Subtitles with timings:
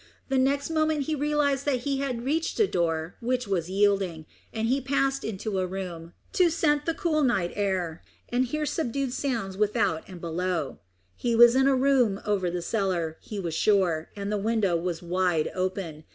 [0.29, 4.67] The next moment he realised that he had reached a door, which was yielding, and
[4.67, 9.57] he passed into a room, to scent the cool night air, and hear subdued sounds
[9.57, 10.79] without and below.
[11.15, 15.03] He was in a room over the cellar, he was sure, and the window was
[15.03, 16.05] wide open.